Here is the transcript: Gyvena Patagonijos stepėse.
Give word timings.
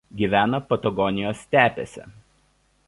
Gyvena 0.19 0.59
Patagonijos 0.69 1.43
stepėse. 1.45 2.09